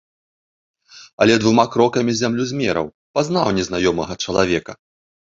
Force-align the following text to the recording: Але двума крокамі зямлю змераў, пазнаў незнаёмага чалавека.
Але 1.25 1.33
двума 1.41 1.65
крокамі 1.75 2.15
зямлю 2.21 2.43
змераў, 2.51 2.85
пазнаў 3.19 3.47
незнаёмага 3.59 4.13
чалавека. 4.25 4.73